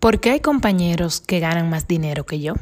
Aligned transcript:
¿Por 0.00 0.20
qué 0.20 0.30
hay 0.30 0.40
compañeros 0.40 1.20
que 1.20 1.40
ganan 1.40 1.68
más 1.70 1.88
dinero 1.88 2.24
que 2.24 2.38
yo? 2.38 2.54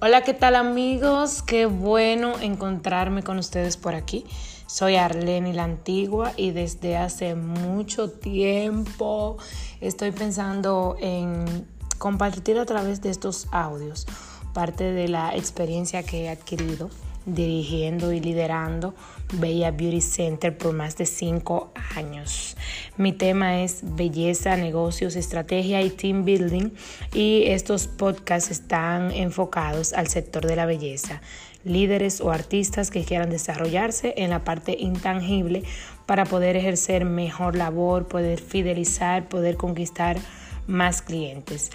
Hola, 0.00 0.22
¿qué 0.24 0.34
tal 0.34 0.56
amigos? 0.56 1.42
Qué 1.42 1.66
bueno 1.66 2.40
encontrarme 2.40 3.22
con 3.22 3.38
ustedes 3.38 3.76
por 3.76 3.94
aquí. 3.94 4.24
Soy 4.72 4.94
Arlene 4.94 5.52
la 5.52 5.64
Antigua 5.64 6.32
y 6.36 6.52
desde 6.52 6.96
hace 6.96 7.34
mucho 7.34 8.08
tiempo 8.08 9.36
estoy 9.80 10.12
pensando 10.12 10.96
en 11.00 11.66
compartir 11.98 12.56
a 12.56 12.64
través 12.66 13.02
de 13.02 13.10
estos 13.10 13.48
audios 13.50 14.06
parte 14.54 14.92
de 14.92 15.08
la 15.08 15.34
experiencia 15.34 16.04
que 16.04 16.22
he 16.22 16.28
adquirido 16.30 16.88
dirigiendo 17.34 18.12
y 18.12 18.20
liderando 18.20 18.94
Bella 19.34 19.70
Beauty 19.70 20.00
Center 20.00 20.56
por 20.56 20.72
más 20.72 20.96
de 20.96 21.06
cinco 21.06 21.72
años. 21.96 22.56
Mi 22.96 23.12
tema 23.12 23.62
es 23.62 23.80
belleza, 23.82 24.56
negocios, 24.56 25.16
estrategia 25.16 25.82
y 25.82 25.90
team 25.90 26.24
building 26.24 26.70
y 27.14 27.44
estos 27.46 27.86
podcasts 27.86 28.50
están 28.50 29.10
enfocados 29.12 29.92
al 29.92 30.08
sector 30.08 30.46
de 30.46 30.56
la 30.56 30.66
belleza. 30.66 31.20
Líderes 31.64 32.20
o 32.20 32.30
artistas 32.30 32.90
que 32.90 33.04
quieran 33.04 33.30
desarrollarse 33.30 34.14
en 34.16 34.30
la 34.30 34.44
parte 34.44 34.76
intangible 34.78 35.62
para 36.06 36.24
poder 36.24 36.56
ejercer 36.56 37.04
mejor 37.04 37.56
labor, 37.56 38.08
poder 38.08 38.40
fidelizar, 38.40 39.28
poder 39.28 39.56
conquistar 39.56 40.18
más 40.66 41.02
clientes. 41.02 41.70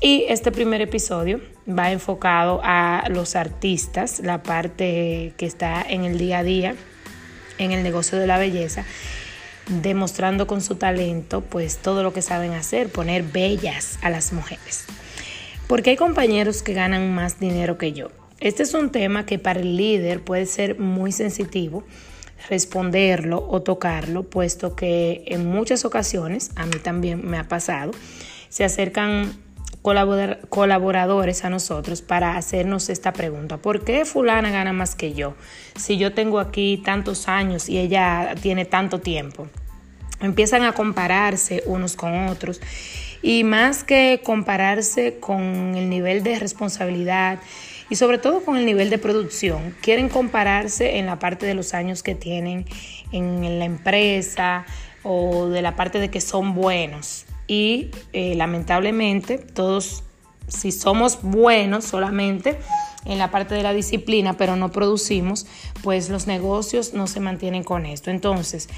Y 0.00 0.24
este 0.28 0.52
primer 0.52 0.82
episodio 0.82 1.40
va 1.66 1.90
enfocado 1.90 2.60
a 2.62 3.04
los 3.08 3.34
artistas, 3.34 4.20
la 4.20 4.42
parte 4.42 5.32
que 5.38 5.46
está 5.46 5.82
en 5.82 6.04
el 6.04 6.18
día 6.18 6.38
a 6.38 6.42
día, 6.42 6.74
en 7.58 7.72
el 7.72 7.82
negocio 7.82 8.18
de 8.18 8.26
la 8.26 8.36
belleza, 8.38 8.84
demostrando 9.68 10.46
con 10.46 10.60
su 10.60 10.74
talento 10.76 11.40
pues 11.40 11.78
todo 11.78 12.02
lo 12.02 12.12
que 12.12 12.20
saben 12.20 12.52
hacer, 12.52 12.90
poner 12.90 13.22
bellas 13.22 13.98
a 14.02 14.10
las 14.10 14.34
mujeres. 14.34 14.84
Porque 15.66 15.90
hay 15.90 15.96
compañeros 15.96 16.62
que 16.62 16.74
ganan 16.74 17.14
más 17.14 17.40
dinero 17.40 17.78
que 17.78 17.92
yo. 17.92 18.08
Este 18.38 18.62
es 18.62 18.74
un 18.74 18.90
tema 18.90 19.24
que 19.24 19.38
para 19.38 19.60
el 19.60 19.76
líder 19.76 20.22
puede 20.22 20.44
ser 20.44 20.78
muy 20.78 21.10
sensitivo 21.10 21.84
responderlo 22.50 23.44
o 23.48 23.62
tocarlo, 23.62 24.24
puesto 24.24 24.76
que 24.76 25.24
en 25.26 25.46
muchas 25.46 25.86
ocasiones, 25.86 26.50
a 26.54 26.66
mí 26.66 26.78
también 26.82 27.26
me 27.26 27.38
ha 27.38 27.48
pasado, 27.48 27.92
se 28.50 28.62
acercan 28.62 29.32
colaboradores 29.82 31.44
a 31.44 31.50
nosotros 31.50 32.02
para 32.02 32.36
hacernos 32.36 32.88
esta 32.88 33.12
pregunta. 33.12 33.58
¿Por 33.58 33.84
qué 33.84 34.04
fulana 34.04 34.50
gana 34.50 34.72
más 34.72 34.96
que 34.96 35.14
yo? 35.14 35.34
Si 35.76 35.96
yo 35.96 36.12
tengo 36.12 36.40
aquí 36.40 36.82
tantos 36.84 37.28
años 37.28 37.68
y 37.68 37.78
ella 37.78 38.34
tiene 38.40 38.64
tanto 38.64 39.00
tiempo. 39.00 39.46
Empiezan 40.20 40.64
a 40.64 40.72
compararse 40.72 41.62
unos 41.66 41.94
con 41.94 42.28
otros 42.28 42.60
y 43.22 43.44
más 43.44 43.84
que 43.84 44.20
compararse 44.24 45.18
con 45.20 45.76
el 45.76 45.88
nivel 45.88 46.22
de 46.22 46.38
responsabilidad 46.38 47.38
y 47.88 47.94
sobre 47.94 48.18
todo 48.18 48.44
con 48.44 48.56
el 48.56 48.66
nivel 48.66 48.90
de 48.90 48.98
producción, 48.98 49.76
quieren 49.80 50.08
compararse 50.08 50.98
en 50.98 51.06
la 51.06 51.20
parte 51.20 51.46
de 51.46 51.54
los 51.54 51.74
años 51.74 52.02
que 52.02 52.16
tienen 52.16 52.66
en 53.12 53.58
la 53.60 53.64
empresa 53.64 54.66
o 55.04 55.48
de 55.48 55.62
la 55.62 55.76
parte 55.76 56.00
de 56.00 56.10
que 56.10 56.20
son 56.20 56.54
buenos 56.54 57.26
y 57.46 57.90
eh, 58.12 58.34
lamentablemente 58.34 59.38
todos, 59.38 60.02
si 60.48 60.72
somos 60.72 61.20
buenos 61.22 61.84
solamente 61.84 62.58
en 63.04 63.18
la 63.18 63.30
parte 63.30 63.54
de 63.54 63.62
la 63.62 63.72
disciplina, 63.72 64.36
pero 64.36 64.56
no 64.56 64.72
producimos, 64.72 65.46
pues 65.82 66.08
los 66.08 66.26
negocios 66.26 66.92
no 66.92 67.06
se 67.06 67.20
mantienen 67.20 67.62
con 67.62 67.86
esto. 67.86 68.10
Entonces, 68.10 68.68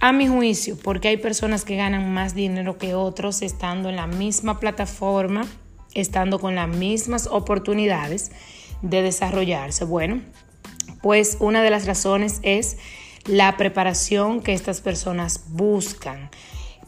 a 0.00 0.12
mi 0.12 0.28
juicio, 0.28 0.78
porque 0.82 1.08
hay 1.08 1.18
personas 1.18 1.64
que 1.64 1.76
ganan 1.76 2.12
más 2.12 2.34
dinero 2.34 2.78
que 2.78 2.94
otros 2.94 3.42
estando 3.42 3.90
en 3.90 3.96
la 3.96 4.06
misma 4.06 4.58
plataforma, 4.58 5.46
estando 5.94 6.38
con 6.38 6.54
las 6.54 6.68
mismas 6.68 7.26
oportunidades 7.26 8.32
de 8.80 9.02
desarrollarse. 9.02 9.84
Bueno, 9.84 10.22
pues 11.02 11.36
una 11.40 11.62
de 11.62 11.70
las 11.70 11.86
razones 11.86 12.40
es 12.42 12.78
la 13.26 13.58
preparación 13.58 14.40
que 14.40 14.54
estas 14.54 14.80
personas 14.80 15.44
buscan 15.48 16.30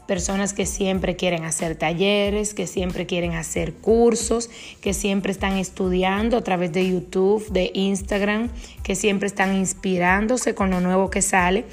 personas 0.07 0.53
que 0.53 0.67
siempre 0.67 1.17
quieren 1.17 1.45
hacer 1.45 1.77
talleres, 1.77 2.55
que 2.55 2.67
siempre 2.67 3.07
quieren 3.07 3.35
hacer 3.35 3.75
cursos, 3.75 4.51
que 4.81 4.95
siempre 4.95 5.33
están 5.33 5.57
estudiando 5.57 6.37
a 6.37 6.45
través 6.45 6.73
de 6.73 6.89
YouTube, 6.89 7.47
de 7.51 7.71
Instagram, 7.75 8.51
que 8.83 8.95
siempre 8.95 9.27
están 9.27 9.55
inspirándose 9.55 10.55
con 10.55 10.71
lo 10.71 10.81
nuevo 10.81 11.11
que 11.11 11.23
sale 11.23 11.65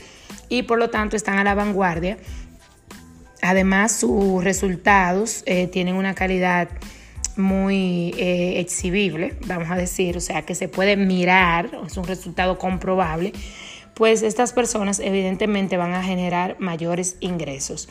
y 0.48 0.64
por 0.64 0.80
lo 0.80 0.90
tanto 0.90 1.16
están 1.16 1.38
a 1.40 1.44
la 1.44 1.56
vanguardia. 1.56 2.18
Además, 3.42 3.94
sus 3.94 4.44
resultados 4.44 5.44
eh, 5.46 5.68
tienen 5.68 5.96
una 5.96 6.14
calidad 6.14 6.70
muy 7.38 8.14
eh, 8.18 8.60
exhibible, 8.60 9.36
vamos 9.48 9.72
a 9.72 9.76
decir, 9.76 10.18
o 10.18 10.20
sea, 10.20 10.42
que 10.42 10.56
se 10.56 10.68
puede 10.68 10.98
mirar, 10.98 11.70
es 11.88 11.96
un 11.96 12.04
resultado 12.04 12.58
comprobable, 12.58 13.32
pues 13.94 14.24
estas 14.24 14.52
personas 14.52 15.00
evidentemente 15.00 15.78
van 15.78 15.94
a 15.94 16.04
generar 16.04 16.58
mayores 16.60 17.16
ingresos 17.22 17.88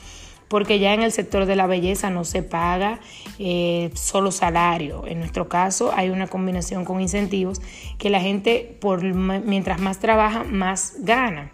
porque 0.48 0.78
ya 0.78 0.94
en 0.94 1.02
el 1.02 1.12
sector 1.12 1.46
de 1.46 1.56
la 1.56 1.66
belleza 1.66 2.10
no 2.10 2.24
se 2.24 2.42
paga 2.42 3.00
eh, 3.38 3.90
solo 3.94 4.30
salario. 4.30 5.06
En 5.06 5.20
nuestro 5.20 5.48
caso 5.48 5.92
hay 5.94 6.10
una 6.10 6.26
combinación 6.26 6.84
con 6.84 7.00
incentivos 7.00 7.60
que 7.98 8.10
la 8.10 8.20
gente, 8.20 8.76
por, 8.80 9.02
mientras 9.02 9.80
más 9.80 9.98
trabaja, 9.98 10.44
más 10.44 10.94
gana. 11.00 11.52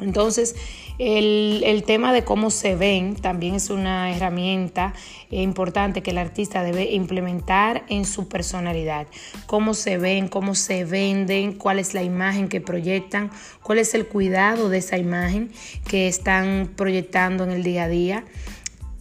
Entonces, 0.00 0.56
el, 0.98 1.82
tema 1.86 2.12
de 2.12 2.24
cómo 2.24 2.50
se 2.50 2.76
ven 2.76 3.16
también 3.16 3.54
es 3.54 3.70
una 3.70 4.14
herramienta 4.14 4.92
importante 5.30 6.02
que 6.02 6.10
el 6.10 6.18
artista 6.18 6.62
debe 6.62 6.92
implementar 6.92 7.84
en 7.88 8.04
su 8.04 8.28
personalidad. 8.28 9.06
Cómo 9.46 9.72
se 9.72 9.96
ven, 9.96 10.28
cómo 10.28 10.54
se 10.54 10.84
venden, 10.84 11.54
cuál 11.54 11.78
es 11.78 11.94
la 11.94 12.02
imagen 12.02 12.48
que 12.48 12.60
proyectan, 12.60 13.30
cuál 13.62 13.78
es 13.78 13.94
el 13.94 14.06
cuidado 14.08 14.68
de 14.68 14.78
esa 14.78 14.98
imagen 14.98 15.50
que 15.88 16.06
están 16.06 16.70
proyectando 16.76 17.44
en 17.44 17.52
el 17.52 17.62
día 17.62 17.84
a 17.84 17.88
día. 17.88 18.24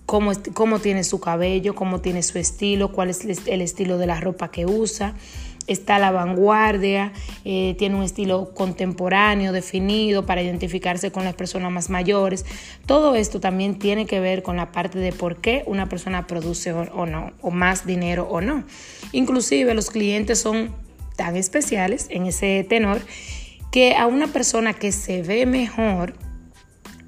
Cómo, 0.10 0.80
tiene 0.80 1.04
su 1.04 1.20
cabello, 1.20 1.76
cómo 1.76 2.02
tiene 2.02 2.24
su 2.24 2.40
estilo, 2.40 2.92
cuál 2.92 3.12
es 3.12 3.24
el 3.46 3.62
estilo 3.62 4.00
de 4.00 4.08
la 4.08 4.20
ropa 4.20 4.50
que 4.50 4.66
usa 4.66 5.14
está 5.70 5.98
a 5.98 6.00
la 6.00 6.12
vanguardia, 6.12 7.14
eh, 7.46 7.76
tiene 7.78 7.96
un 7.96 8.02
estilo 8.02 8.56
contemporáneo 8.56 9.52
definido 9.52 10.26
para 10.26 10.42
identificarse 10.42 11.12
con 11.12 11.24
las 11.26 11.36
personas 11.36 11.72
más 11.72 11.92
mayores. 11.92 12.44
Todo 12.88 13.16
esto 13.16 13.40
también 13.40 13.78
tiene 13.78 14.08
que 14.08 14.20
ver 14.20 14.42
con 14.42 14.58
la 14.58 14.72
parte 14.72 14.98
de 14.98 15.14
por 15.14 15.38
qué 15.38 15.64
una 15.68 15.88
persona 15.88 16.26
produce 16.26 16.74
o, 16.74 17.06
no, 17.06 17.32
o 17.42 17.52
más 17.52 17.86
dinero 17.86 18.28
o 18.30 18.42
no. 18.42 18.64
Inclusive 19.12 19.76
los 19.76 19.92
clientes 19.92 20.40
son 20.40 20.72
tan 21.16 21.36
especiales 21.36 22.08
en 22.10 22.26
ese 22.26 22.66
tenor 22.68 23.00
que 23.72 23.96
a 23.96 24.08
una 24.08 24.28
persona 24.28 24.74
que 24.74 24.92
se 24.92 25.22
ve 25.22 25.46
mejor 25.46 26.16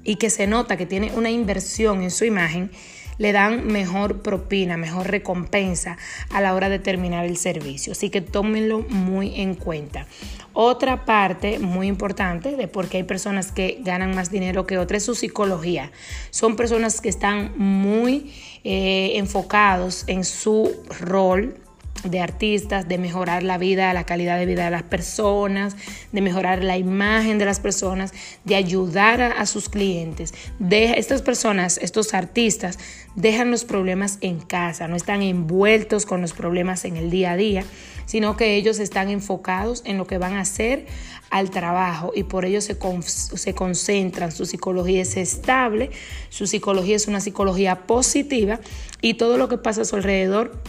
y 0.04 0.16
que 0.16 0.30
se 0.30 0.46
nota 0.46 0.76
que 0.76 0.86
tiene 0.86 1.12
una 1.14 1.30
inversión 1.30 2.02
en 2.02 2.10
su 2.10 2.24
imagen, 2.24 2.70
le 3.18 3.32
dan 3.32 3.66
mejor 3.66 4.22
propina, 4.22 4.76
mejor 4.76 5.08
recompensa 5.08 5.96
a 6.30 6.40
la 6.40 6.54
hora 6.54 6.68
de 6.68 6.78
terminar 6.78 7.24
el 7.24 7.36
servicio. 7.36 7.92
Así 7.92 8.10
que 8.10 8.20
tómenlo 8.20 8.80
muy 8.88 9.40
en 9.40 9.54
cuenta. 9.54 10.06
Otra 10.54 11.04
parte 11.04 11.58
muy 11.58 11.86
importante 11.86 12.56
de 12.56 12.68
por 12.68 12.88
qué 12.88 12.98
hay 12.98 13.02
personas 13.04 13.52
que 13.52 13.78
ganan 13.82 14.14
más 14.14 14.30
dinero 14.30 14.66
que 14.66 14.78
otras 14.78 15.02
es 15.02 15.06
su 15.06 15.14
psicología. 15.14 15.92
Son 16.30 16.56
personas 16.56 17.00
que 17.00 17.08
están 17.08 17.52
muy 17.56 18.32
eh, 18.64 19.12
enfocados 19.14 20.04
en 20.08 20.24
su 20.24 20.72
rol 21.00 21.61
de 22.04 22.20
artistas, 22.20 22.88
de 22.88 22.98
mejorar 22.98 23.42
la 23.42 23.58
vida, 23.58 23.92
la 23.92 24.04
calidad 24.04 24.38
de 24.38 24.46
vida 24.46 24.64
de 24.64 24.70
las 24.70 24.82
personas, 24.82 25.76
de 26.10 26.20
mejorar 26.20 26.62
la 26.64 26.76
imagen 26.76 27.38
de 27.38 27.44
las 27.44 27.60
personas, 27.60 28.12
de 28.44 28.56
ayudar 28.56 29.20
a, 29.20 29.46
sus 29.46 29.68
clientes. 29.68 30.34
De 30.58 30.98
estas 30.98 31.22
personas, 31.22 31.78
estos 31.78 32.14
artistas, 32.14 32.78
dejan 33.14 33.50
los 33.50 33.64
problemas 33.64 34.18
en 34.20 34.40
casa, 34.40 34.88
no 34.88 34.96
están 34.96 35.22
envueltos 35.22 36.06
con 36.06 36.20
los 36.20 36.32
problemas 36.32 36.84
en 36.84 36.96
el 36.96 37.10
día 37.10 37.32
a 37.32 37.36
día, 37.36 37.64
sino 38.06 38.36
que 38.36 38.56
ellos 38.56 38.78
están 38.78 39.10
enfocados 39.10 39.82
en 39.84 39.98
lo 39.98 40.06
que 40.06 40.18
van 40.18 40.34
a 40.34 40.40
hacer 40.40 40.86
al 41.30 41.50
trabajo 41.50 42.12
y 42.14 42.24
por 42.24 42.44
ello 42.44 42.60
se, 42.60 42.76
se 43.02 43.54
concentran, 43.54 44.32
su 44.32 44.44
psicología 44.44 45.02
es 45.02 45.16
estable, 45.16 45.90
su 46.28 46.46
psicología 46.46 46.96
es 46.96 47.06
una 47.06 47.20
psicología 47.20 47.86
positiva 47.86 48.60
y 49.00 49.14
todo 49.14 49.38
lo 49.38 49.48
que 49.48 49.56
pasa 49.56 49.82
a 49.82 49.84
su 49.84 49.96
alrededor 49.96 50.62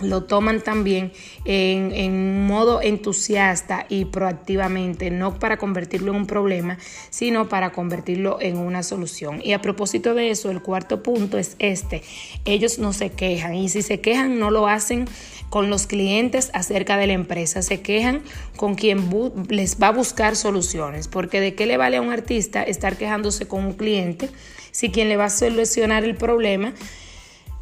lo 0.00 0.24
toman 0.24 0.60
también 0.60 1.12
en, 1.44 1.92
en, 1.92 2.46
modo 2.46 2.80
entusiasta 2.80 3.86
y 3.88 4.04
proactivamente, 4.04 5.10
no 5.10 5.38
para 5.38 5.56
convertirlo 5.56 6.12
en 6.12 6.18
un 6.18 6.26
problema, 6.26 6.78
sino 7.10 7.48
para 7.48 7.72
convertirlo 7.72 8.38
en 8.40 8.58
una 8.58 8.82
solución. 8.82 9.40
Y 9.42 9.52
a 9.52 9.60
propósito 9.60 10.14
de 10.14 10.30
eso, 10.30 10.50
el 10.50 10.62
cuarto 10.62 11.02
punto 11.02 11.38
es 11.38 11.56
este. 11.58 12.02
Ellos 12.44 12.78
no 12.78 12.92
se 12.92 13.10
quejan 13.10 13.54
y 13.54 13.68
si 13.68 13.82
se 13.82 14.00
quejan 14.00 14.38
no 14.38 14.50
lo 14.50 14.68
hacen 14.68 15.06
con 15.50 15.70
los 15.70 15.86
clientes 15.86 16.50
acerca 16.52 16.96
de 16.96 17.06
la 17.06 17.14
empresa, 17.14 17.62
se 17.62 17.80
quejan 17.80 18.22
con 18.56 18.74
quien 18.74 19.08
les 19.48 19.80
va 19.80 19.88
a 19.88 19.92
buscar 19.92 20.36
soluciones, 20.36 21.08
porque 21.08 21.40
de 21.40 21.54
qué 21.54 21.66
le 21.66 21.76
vale 21.76 21.96
a 21.96 22.02
un 22.02 22.12
artista 22.12 22.62
estar 22.62 22.96
quejándose 22.96 23.48
con 23.48 23.64
un 23.64 23.72
cliente 23.72 24.28
si 24.70 24.90
quien 24.90 25.08
le 25.08 25.16
va 25.16 25.26
a 25.26 25.30
solucionar 25.30 26.04
el 26.04 26.14
problema 26.14 26.74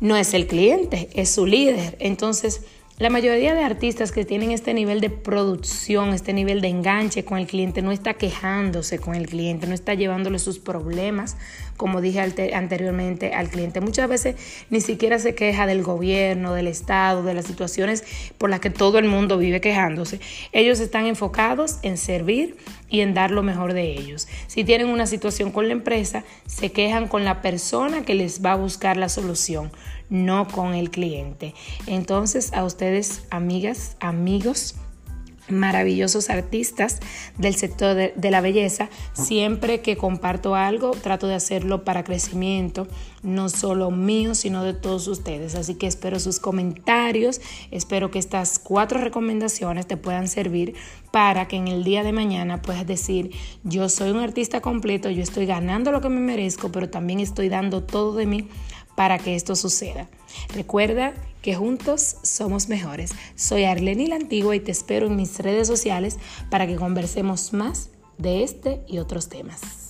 no 0.01 0.17
es 0.17 0.35
el 0.35 0.47
cliente, 0.47 1.09
es 1.15 1.31
su 1.31 1.47
líder. 1.47 1.97
Entonces, 2.01 2.63
la 2.99 3.11
mayoría 3.11 3.55
de 3.55 3.63
artistas 3.63 4.11
que 4.11 4.25
tienen 4.25 4.53
este 4.53 4.73
nivel 4.73 5.03
de 5.03 5.11
producción, 5.11 6.15
este 6.15 6.33
nivel 6.33 6.63
de 6.63 6.69
enganche 6.69 7.27
con 7.27 7.37
el 7.37 7.47
cliente, 7.47 7.83
no 7.83 7.93
está 7.93 8.15
quejándose 8.15 8.99
con 8.99 9.15
el 9.15 9.27
cliente, 9.27 9.67
no 9.67 9.75
está 9.75 9.93
llevándole 9.93 10.39
sus 10.39 10.59
problemas, 10.59 11.37
como 11.77 12.01
dije 12.01 12.21
anteriormente, 12.55 13.35
al 13.35 13.51
cliente. 13.51 13.83
Muchas 13.83 14.09
veces 14.09 14.37
ni 14.71 14.81
siquiera 14.81 15.19
se 15.19 15.35
queja 15.35 15.67
del 15.67 15.83
gobierno, 15.83 16.55
del 16.55 16.69
Estado, 16.69 17.23
de 17.23 17.35
las 17.35 17.45
situaciones 17.45 18.03
por 18.39 18.49
las 18.49 18.61
que 18.61 18.71
todo 18.71 18.97
el 18.99 19.09
mundo 19.09 19.37
vive 19.37 19.61
quejándose. 19.61 20.19
Ellos 20.53 20.81
están 20.81 21.05
enfocados 21.05 21.81
en 21.83 21.99
servir 21.99 22.57
y 22.89 23.01
en 23.01 23.15
dar 23.15 23.31
lo 23.31 23.43
mejor 23.43 23.73
de 23.73 23.93
ellos. 23.93 24.29
Si 24.47 24.65
tienen 24.65 24.89
una 24.89 25.07
situación 25.07 25.51
con 25.51 25.67
la 25.67 25.73
empresa, 25.73 26.25
se 26.47 26.73
quejan 26.73 27.09
con 27.09 27.25
la 27.25 27.43
persona 27.43 28.03
que 28.03 28.15
les 28.15 28.45
va 28.45 28.53
a 28.53 28.57
buscar 28.57 28.97
la 28.97 29.09
solución 29.09 29.71
no 30.09 30.47
con 30.47 30.75
el 30.75 30.91
cliente. 30.91 31.55
Entonces, 31.87 32.53
a 32.53 32.65
ustedes, 32.65 33.25
amigas, 33.31 33.97
amigos, 34.01 34.77
maravillosos 35.49 36.31
artistas 36.31 37.01
del 37.39 37.55
sector 37.55 37.95
de, 37.95 38.31
la 38.31 38.41
belleza. 38.41 38.89
Siempre 39.13 39.81
que 39.81 39.97
comparto 39.97 40.55
algo, 40.55 40.91
trato 40.91 41.27
de 41.27 41.35
hacerlo 41.35 41.85
para 41.85 42.05
crecimiento, 42.05 42.87
no 43.23 43.49
solo 43.49 43.91
mío, 43.91 44.35
sino 44.35 44.65
de 44.65 44.75
todos 44.75 45.09
ustedes. 45.09 45.55
Así 45.55 45.75
que 45.75 45.87
espero 45.87 46.19
sus 46.21 46.41
comentarios, 46.41 47.41
espero 47.71 48.11
que 48.11 48.19
estas 48.19 48.59
cuatro 48.59 49.01
recomendaciones 49.01 49.87
te 49.87 49.97
puedan 49.97 50.29
servir 50.29 50.75
para 51.11 51.49
que 51.49 51.57
en 51.57 51.69
el 51.69 51.85
día 51.85 52.03
de 52.03 52.13
mañana 52.13 52.61
puedas 52.63 52.87
decir, 52.87 53.31
yo 53.65 53.89
soy 53.89 54.11
un 54.11 54.19
artista 54.19 54.61
completo, 54.61 55.11
yo 55.11 55.23
estoy 55.23 55.47
ganando 55.47 55.93
lo 55.93 56.01
que 56.01 56.09
me 56.09 56.21
merezco, 56.21 56.71
pero 56.71 56.91
también 56.91 57.21
estoy 57.21 57.49
dando 57.49 57.83
todo 57.83 58.15
de 58.15 58.27
mí 58.27 58.49
para 58.97 59.19
que 59.19 59.37
esto 59.37 59.55
suceda. 59.55 60.09
Recuerda 60.53 61.15
que 61.43 61.55
juntos 61.55 62.17
somos 62.23 62.69
mejores. 62.69 63.13
Soy 63.37 63.65
Arleni 63.65 64.09
la 64.09 64.17
Antigua 64.17 64.57
y 64.57 64.61
te 64.61 64.73
espero 64.73 65.07
en 65.07 65.15
mis 65.15 65.39
redes 65.39 65.69
sociales 65.69 66.19
para 66.51 66.67
que 66.67 66.75
conversemos 66.75 67.53
más 67.53 67.91
de 68.19 68.43
este 68.43 68.81
y 68.89 68.99
otros 68.99 69.29
temas. 69.29 69.86